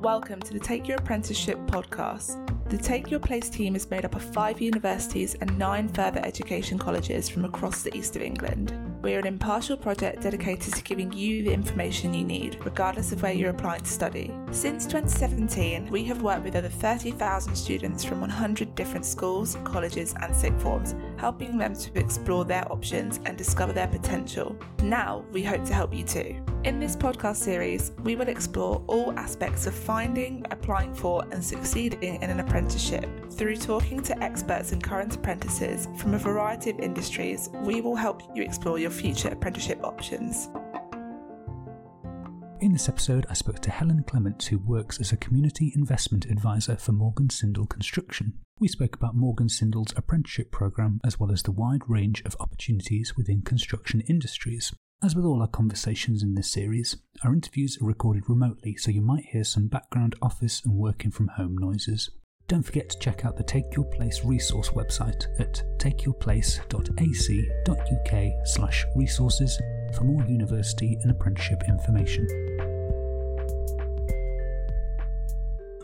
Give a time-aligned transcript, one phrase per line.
[0.00, 2.52] Welcome to the Take Your Apprenticeship podcast.
[2.68, 6.78] The Take Your Place team is made up of five universities and nine further education
[6.78, 8.74] colleges from across the east of England.
[9.00, 13.32] We're an impartial project dedicated to giving you the information you need, regardless of where
[13.32, 14.30] you're applying to study.
[14.50, 20.36] Since 2017, we have worked with over 30,000 students from 100 different schools, colleges, and
[20.36, 24.56] sixth forms, helping them to explore their options and discover their potential.
[24.82, 26.44] Now, we hope to help you too.
[26.66, 32.20] In this podcast series, we will explore all aspects of finding, applying for, and succeeding
[32.20, 33.08] in an apprenticeship.
[33.30, 38.20] Through talking to experts and current apprentices from a variety of industries, we will help
[38.34, 40.48] you explore your future apprenticeship options.
[42.60, 46.74] In this episode, I spoke to Helen Clements, who works as a community investment advisor
[46.74, 48.40] for Morgan Sindall Construction.
[48.58, 53.16] We spoke about Morgan Sindall's apprenticeship program as well as the wide range of opportunities
[53.16, 54.72] within construction industries.
[55.06, 59.00] As with all our conversations in this series, our interviews are recorded remotely, so you
[59.00, 62.10] might hear some background office and working from home noises.
[62.48, 69.62] Don't forget to check out the Take Your Place resource website at takeyourplace.ac.uk slash resources
[69.96, 72.26] for more university and apprenticeship information.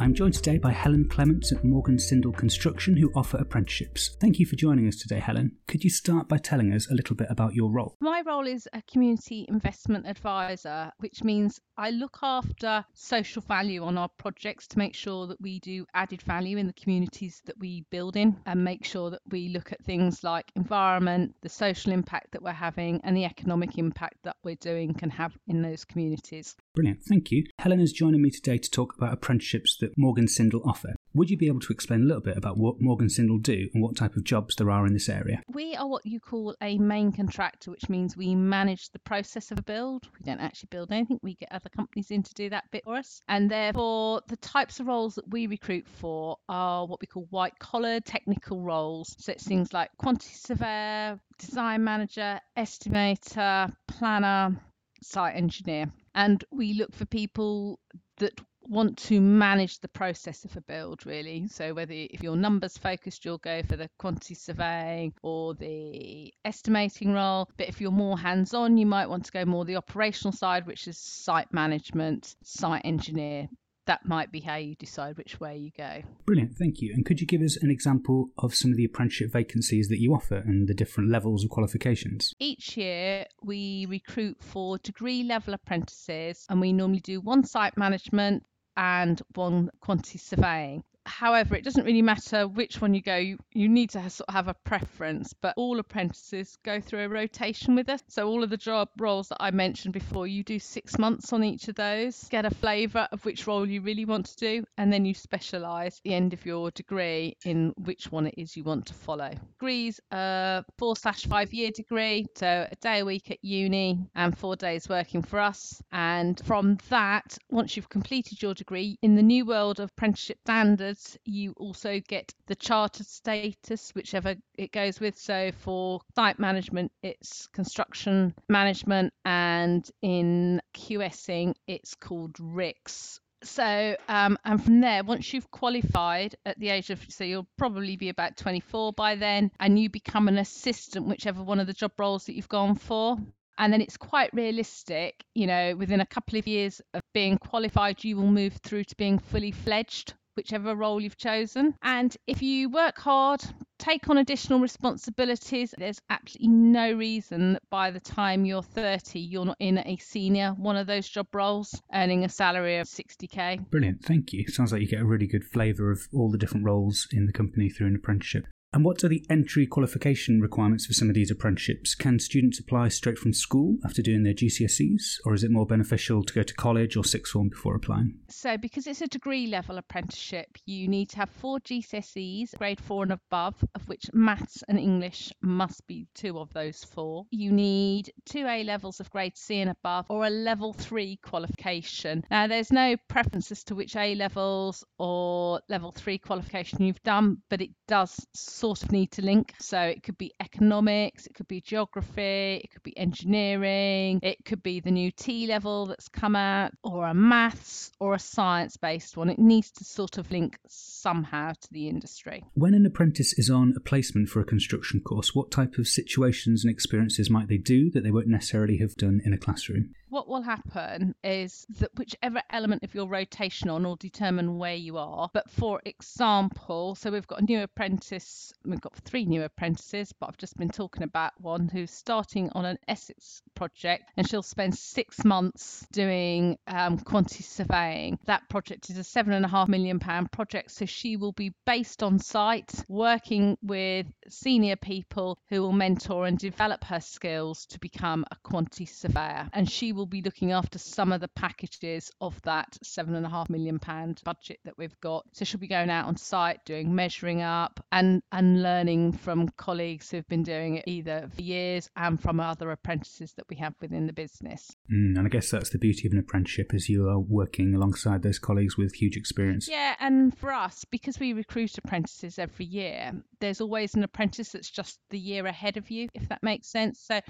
[0.02, 4.16] I'm joined today by Helen Clements at Morgan Sindall Construction, who offer apprenticeships.
[4.20, 5.52] Thank you for joining us today, Helen.
[5.68, 7.94] Could you start by telling us a little bit about your role?
[8.00, 13.96] My role is a community investment advisor, which means I look after social value on
[13.96, 17.84] our projects to make sure that we do added value in the communities that we
[17.90, 22.32] build in and make sure that we look at things like environment, the social impact
[22.32, 26.56] that we're having, and the economic impact that we're doing can have in those communities.
[26.74, 27.46] Brilliant, thank you.
[27.60, 30.94] Helen is joining me today to talk about apprenticeships that Morgan Sindall offer.
[31.14, 33.82] Would you be able to explain a little bit about what Morgan Sindall do and
[33.82, 35.42] what type of jobs there are in this area?
[35.52, 39.58] We are what you call a main contractor, which means we manage the process of
[39.58, 40.08] a build.
[40.18, 42.96] We don't actually build anything, we get other companies in to do that bit for
[42.96, 43.20] us.
[43.28, 47.58] And therefore, the types of roles that we recruit for are what we call white
[47.58, 49.14] collar technical roles.
[49.18, 54.58] So it's things like quantity surveyor, design manager, estimator, planner,
[55.02, 55.92] site engineer.
[56.14, 57.80] And we look for people
[58.18, 62.78] that want to manage the process of a build really so whether if you're numbers
[62.78, 68.18] focused you'll go for the quantity surveying or the estimating role but if you're more
[68.18, 72.34] hands on you might want to go more the operational side which is site management
[72.42, 73.48] site engineer
[73.86, 76.02] that might be how you decide which way you go.
[76.24, 76.92] Brilliant, thank you.
[76.94, 80.14] And could you give us an example of some of the apprenticeship vacancies that you
[80.14, 82.32] offer and the different levels of qualifications?
[82.38, 88.44] Each year, we recruit for degree level apprentices, and we normally do one site management,
[88.76, 90.82] and one quantity surveying.
[91.04, 94.28] However, it doesn't really matter which one you go, you, you need to have, sort
[94.28, 98.02] of have a preference, but all apprentices go through a rotation with us.
[98.08, 101.44] So, all of the job roles that I mentioned before, you do six months on
[101.44, 104.92] each of those, get a flavour of which role you really want to do, and
[104.92, 108.64] then you specialise at the end of your degree in which one it is you
[108.64, 109.30] want to follow.
[109.58, 114.36] Degrees are four slash five year degree, so a day a week at uni and
[114.36, 115.82] four days working for us.
[115.92, 120.91] And from that, once you've completed your degree, in the new world of apprenticeship standards,
[121.24, 125.18] you also get the chartered status, whichever it goes with.
[125.18, 133.20] So for site management, it's construction management, and in QSing, it's called RICS.
[133.44, 137.96] So, um, and from there, once you've qualified at the age of, so you'll probably
[137.96, 141.92] be about 24 by then, and you become an assistant, whichever one of the job
[141.98, 143.18] roles that you've gone for.
[143.58, 148.02] And then it's quite realistic, you know, within a couple of years of being qualified,
[148.02, 151.74] you will move through to being fully fledged whichever role you've chosen.
[151.82, 153.42] And if you work hard,
[153.78, 159.44] take on additional responsibilities, there's absolutely no reason that by the time you're 30, you're
[159.44, 163.70] not in a senior one of those job roles earning a salary of 60k.
[163.70, 164.46] Brilliant, thank you.
[164.48, 167.32] Sounds like you get a really good flavour of all the different roles in the
[167.32, 168.46] company through an apprenticeship.
[168.74, 171.94] And what are the entry qualification requirements for some of these apprenticeships?
[171.94, 176.22] Can students apply straight from school after doing their GCSEs, or is it more beneficial
[176.22, 178.14] to go to college or sixth form before applying?
[178.30, 183.02] So, because it's a degree level apprenticeship, you need to have four GCSEs, grade four
[183.02, 187.26] and above, of which maths and English must be two of those four.
[187.30, 192.24] You need two A levels of grade C and above, or a level three qualification.
[192.30, 197.42] Now, there's no preference as to which A levels or level three qualification you've done,
[197.50, 198.26] but it does
[198.62, 199.54] sort of need to link.
[199.58, 204.62] So it could be economics, it could be geography, it could be engineering, it could
[204.62, 209.16] be the new T level that's come out, or a maths or a science based
[209.16, 209.30] one.
[209.30, 212.44] It needs to sort of link somehow to the industry.
[212.54, 216.62] When an apprentice is on a placement for a construction course, what type of situations
[216.62, 219.92] and experiences might they do that they won't necessarily have done in a classroom?
[220.12, 224.98] What will happen is that whichever element of your rotation on will determine where you
[224.98, 225.30] are.
[225.32, 230.28] But for example, so we've got a new apprentice, we've got three new apprentices, but
[230.28, 234.76] I've just been talking about one who's starting on an Essex project and she'll spend
[234.76, 238.18] six months doing um, quantity surveying.
[238.26, 241.54] That project is a seven and a half million pound project, so she will be
[241.64, 247.80] based on site, working with senior people who will mentor and develop her skills to
[247.80, 249.48] become a quantity surveyor.
[249.54, 253.28] And she will be looking after some of the packages of that seven and a
[253.28, 255.24] half million pound budget that we've got.
[255.32, 260.10] So she'll be going out on site, doing measuring up and, and learning from colleagues
[260.10, 264.06] who've been doing it either for years and from other apprentices that we have within
[264.06, 264.74] the business.
[264.92, 268.22] Mm, and I guess that's the beauty of an apprenticeship is you are working alongside
[268.22, 269.68] those colleagues with huge experience.
[269.68, 274.70] Yeah, and for us, because we recruit apprentices every year, there's always an apprentice that's
[274.70, 277.00] just the year ahead of you, if that makes sense.
[277.00, 277.20] So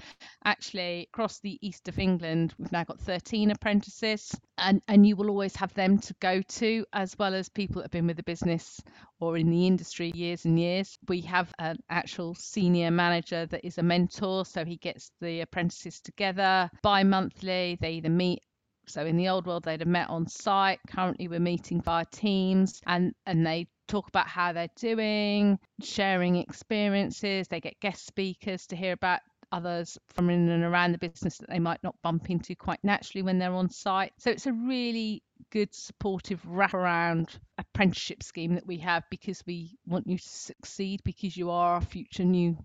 [0.45, 5.29] actually across the east of England, we've now got 13 apprentices and, and you will
[5.29, 8.23] always have them to go to as well as people that have been with the
[8.23, 8.79] business
[9.19, 10.97] or in the industry years and years.
[11.09, 15.99] We have an actual senior manager that is a mentor, so he gets the apprentices
[15.99, 17.77] together bi monthly.
[17.81, 18.41] They either meet
[18.85, 22.81] so in the old world they'd have met on site currently we're meeting via teams
[22.85, 28.75] and and they talk about how they're doing sharing experiences they get guest speakers to
[28.75, 29.21] hear about
[29.53, 33.21] others from in and around the business that they might not bump into quite naturally
[33.21, 34.11] when they're on site.
[34.17, 37.29] So it's a really good supportive wraparound
[37.59, 41.81] apprenticeship scheme that we have because we want you to succeed because you are our
[41.81, 42.57] future new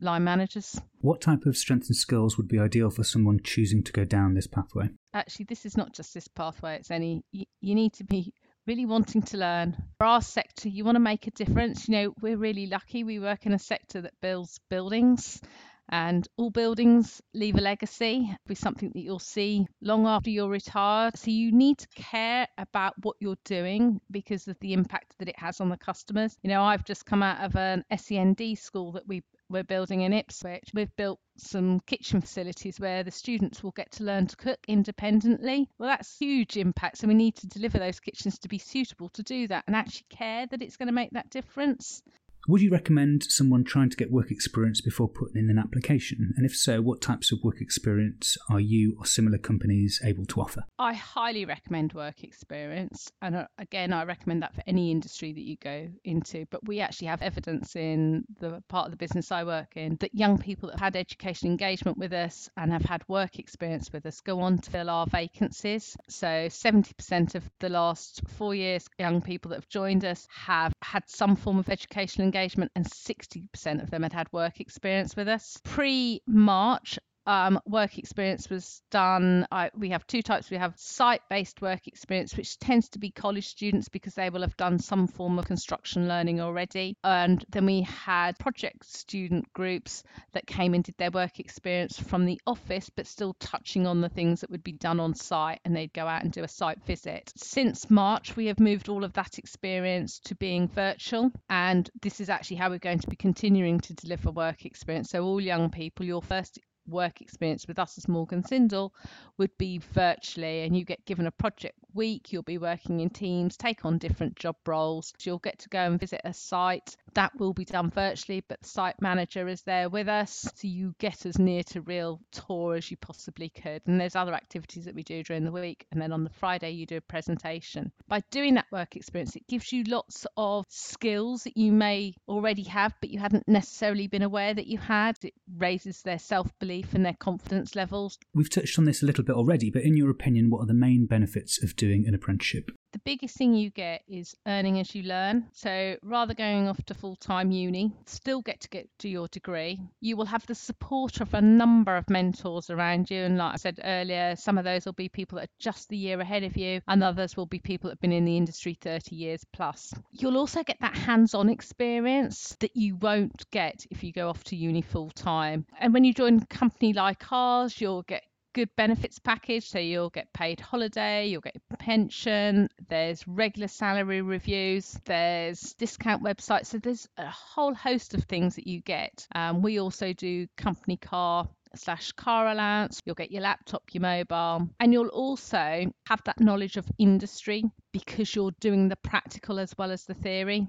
[0.00, 0.78] line managers.
[1.00, 4.34] What type of strengths and skills would be ideal for someone choosing to go down
[4.34, 4.90] this pathway?
[5.14, 8.34] Actually, this is not just this pathway, it's any, you, you need to be
[8.66, 9.76] really wanting to learn.
[9.98, 11.88] For our sector, you want to make a difference.
[11.88, 13.04] You know, we're really lucky.
[13.04, 15.40] We work in a sector that builds buildings
[15.88, 18.34] and all buildings leave a legacy.
[18.46, 21.16] Be something that you'll see long after you're retired.
[21.16, 25.38] So you need to care about what you're doing because of the impact that it
[25.38, 26.36] has on the customers.
[26.42, 30.12] You know, I've just come out of an SEND school that we we're building in
[30.12, 30.70] Ipswich.
[30.72, 35.68] We've built some kitchen facilities where the students will get to learn to cook independently.
[35.78, 36.98] Well, that's huge impact.
[36.98, 40.06] So we need to deliver those kitchens to be suitable to do that and actually
[40.08, 42.02] care that it's going to make that difference.
[42.46, 46.34] Would you recommend someone trying to get work experience before putting in an application?
[46.36, 50.42] And if so, what types of work experience are you or similar companies able to
[50.42, 50.64] offer?
[50.78, 53.10] I highly recommend work experience.
[53.22, 56.44] And uh, again, I recommend that for any industry that you go into.
[56.50, 60.14] But we actually have evidence in the part of the business I work in that
[60.14, 64.04] young people that have had education engagement with us and have had work experience with
[64.04, 65.96] us go on to fill our vacancies.
[66.10, 71.04] So 70% of the last four years, young people that have joined us have had
[71.06, 75.58] some form of educational engagement, and 60% of them had had work experience with us.
[75.62, 79.46] Pre March, um, work experience was done.
[79.50, 80.50] I, we have two types.
[80.50, 84.42] We have site based work experience, which tends to be college students because they will
[84.42, 86.96] have done some form of construction learning already.
[87.02, 92.26] And then we had project student groups that came and did their work experience from
[92.26, 95.74] the office, but still touching on the things that would be done on site and
[95.74, 97.32] they'd go out and do a site visit.
[97.36, 101.30] Since March, we have moved all of that experience to being virtual.
[101.48, 105.10] And this is actually how we're going to be continuing to deliver work experience.
[105.10, 108.94] So, all young people, your first work experience with us as Morgan Sindall
[109.38, 113.56] would be virtually and you get given a project week you'll be working in teams
[113.56, 115.12] take on different job roles.
[115.22, 116.96] You'll get to go and visit a site.
[117.14, 120.94] That will be done virtually but the site manager is there with us so you
[120.98, 123.82] get as near to real tour as you possibly could.
[123.86, 126.70] And there's other activities that we do during the week and then on the Friday
[126.70, 127.92] you do a presentation.
[128.08, 132.64] By doing that work experience it gives you lots of skills that you may already
[132.64, 135.16] have but you hadn't necessarily been aware that you had.
[135.22, 138.18] It raises their self-belief and their confidence levels.
[138.34, 140.74] We've touched on this a little bit already, but in your opinion, what are the
[140.74, 142.70] main benefits of doing an apprenticeship?
[142.92, 145.48] The biggest thing you get is earning as you learn.
[145.52, 149.80] So rather going off to full time uni, still get to get to your degree.
[150.00, 153.22] You will have the support of a number of mentors around you.
[153.22, 155.96] And like I said earlier, some of those will be people that are just the
[155.96, 158.78] year ahead of you, and others will be people that have been in the industry
[158.80, 159.92] 30 years plus.
[160.12, 164.44] You'll also get that hands on experience that you won't get if you go off
[164.44, 165.66] to uni full time.
[165.80, 168.22] And when you join a company like ours, you'll get
[168.54, 169.68] good benefits package.
[169.68, 176.66] So you'll get paid holiday, you'll get pension, there's regular salary reviews, there's discount websites.
[176.66, 179.26] So there's a whole host of things that you get.
[179.34, 183.00] Um, we also do company car slash car allowance.
[183.04, 188.34] You'll get your laptop, your mobile, and you'll also have that knowledge of industry because
[188.34, 190.68] you're doing the practical as well as the theory.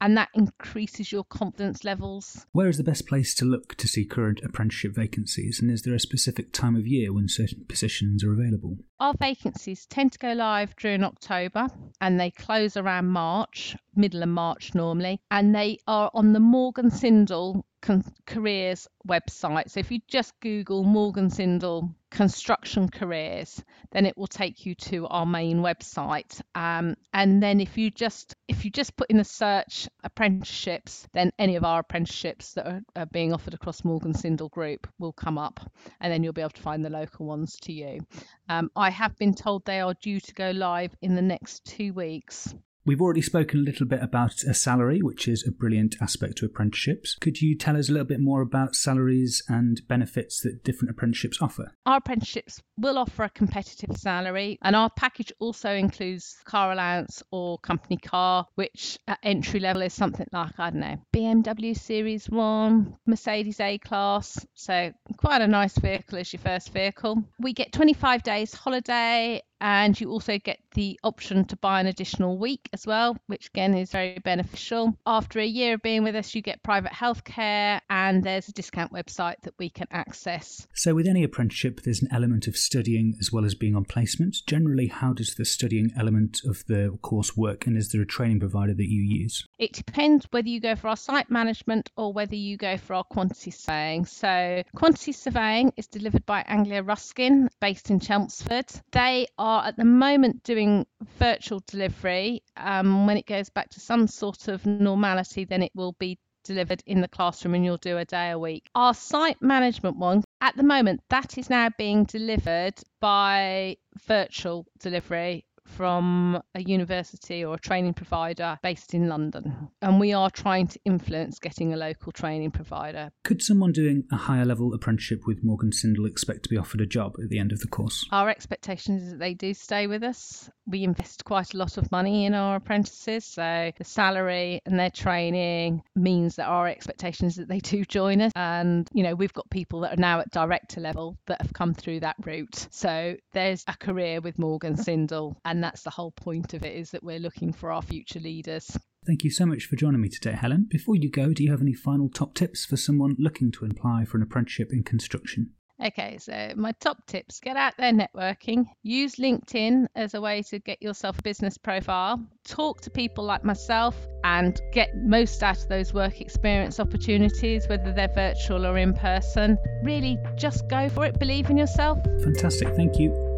[0.00, 2.46] And that increases your confidence levels.
[2.52, 5.94] Where is the best place to look to see current apprenticeship vacancies, and is there
[5.94, 8.78] a specific time of year when certain positions are available?
[9.00, 11.68] Our vacancies tend to go live during October
[12.00, 16.90] and they close around March, middle of March normally, and they are on the Morgan
[16.90, 19.70] Sindall con- careers website.
[19.70, 23.62] So if you just Google Morgan Sindall construction careers,
[23.92, 26.40] then it will take you to our main website.
[26.54, 31.32] Um, and then if you just if you just put in a search apprenticeships, then
[31.38, 35.38] any of our apprenticeships that are, are being offered across Morgan Sindall Group will come
[35.38, 35.60] up,
[36.00, 38.00] and then you'll be able to find the local ones to you.
[38.48, 41.92] Um, I have been told they are due to go live in the next two
[41.92, 42.54] weeks.
[42.86, 46.46] We've already spoken a little bit about a salary, which is a brilliant aspect to
[46.46, 47.16] apprenticeships.
[47.20, 51.42] Could you tell us a little bit more about salaries and benefits that different apprenticeships
[51.42, 51.72] offer?
[51.84, 57.58] Our apprenticeships will offer a competitive salary, and our package also includes car allowance or
[57.58, 62.98] company car, which at entry level is something like, I don't know, BMW Series 1,
[63.04, 64.46] Mercedes A Class.
[64.54, 67.24] So, quite a nice vehicle as your first vehicle.
[67.40, 72.38] We get 25 days holiday and you also get the option to buy an additional
[72.38, 74.96] week as well, which again is very beneficial.
[75.06, 78.92] After a year of being with us, you get private healthcare, and there's a discount
[78.92, 80.66] website that we can access.
[80.74, 84.36] So, with any apprenticeship, there's an element of studying as well as being on placement.
[84.46, 88.40] Generally, how does the studying element of the course work, and is there a training
[88.40, 89.46] provider that you use?
[89.58, 93.04] It depends whether you go for our site management or whether you go for our
[93.04, 94.04] quantity surveying.
[94.04, 98.66] So, quantity surveying is delivered by Anglia Ruskin, based in Chelmsford.
[98.92, 100.84] They are are at the moment doing
[101.20, 102.42] virtual delivery.
[102.56, 106.82] Um, when it goes back to some sort of normality, then it will be delivered
[106.84, 108.68] in the classroom and you'll do a day a week.
[108.74, 113.76] Our site management one, at the moment, that is now being delivered by
[114.08, 119.68] virtual delivery from a university or a training provider based in London.
[119.82, 123.10] And we are trying to influence getting a local training provider.
[123.24, 126.86] Could someone doing a higher level apprenticeship with Morgan Sindall expect to be offered a
[126.86, 128.06] job at the end of the course?
[128.12, 130.50] Our expectation is that they do stay with us.
[130.66, 134.90] We invest quite a lot of money in our apprentices, so the salary and their
[134.90, 138.32] training means that our expectation is that they do join us.
[138.34, 141.74] And, you know, we've got people that are now at director level that have come
[141.74, 142.66] through that route.
[142.70, 146.76] So there's a career with Morgan Sindall and and that's the whole point of it
[146.76, 148.76] is that we're looking for our future leaders.
[149.06, 150.66] Thank you so much for joining me today, Helen.
[150.68, 154.04] Before you go, do you have any final top tips for someone looking to apply
[154.04, 155.52] for an apprenticeship in construction?
[155.82, 160.58] Okay, so my top tips get out there networking, use LinkedIn as a way to
[160.58, 165.68] get yourself a business profile, talk to people like myself, and get most out of
[165.70, 169.56] those work experience opportunities, whether they're virtual or in person.
[169.82, 171.98] Really, just go for it, believe in yourself.
[172.22, 173.35] Fantastic, thank you.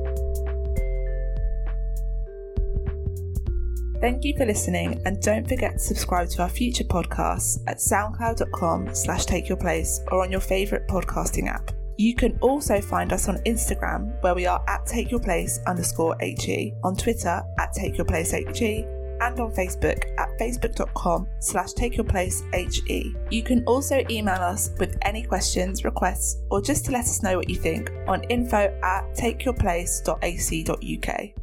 [4.00, 8.94] Thank you for listening and don't forget to subscribe to our future podcasts at soundcloud.com
[8.94, 11.72] slash take your place or on your favourite podcasting app.
[11.96, 16.16] You can also find us on Instagram where we are at take your place underscore
[16.20, 18.84] HE, on Twitter at take your place HE,
[19.20, 23.16] and on Facebook at facebook.com slash take your place HE.
[23.30, 27.36] You can also email us with any questions, requests, or just to let us know
[27.36, 31.37] what you think on info at takeyourplace.ac.uk.